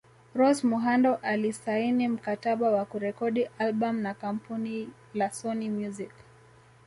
[0.35, 6.11] Rose Muhando alisaini mkataba wa kurekodi albam na kampuni la Sony Music